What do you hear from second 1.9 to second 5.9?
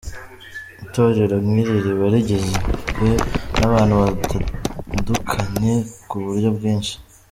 rigizwe n’abantu batandukanye